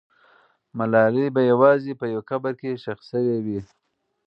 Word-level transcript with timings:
ملالۍ 0.77 1.27
به 1.35 1.41
یوازې 1.51 1.91
په 1.99 2.05
یو 2.13 2.21
قبر 2.29 2.51
کې 2.61 2.79
ښخ 2.83 2.99
سوې 3.11 3.37
وي. 3.45 3.59